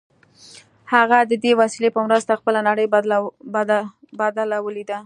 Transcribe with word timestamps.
هغه 0.93 1.17
د 1.31 1.33
دې 1.43 1.51
وسیلې 1.61 1.89
په 1.95 2.01
مرسته 2.07 2.37
خپله 2.39 2.59
نړۍ 2.69 2.87
بدله 4.27 4.57
ولیده 4.65 4.97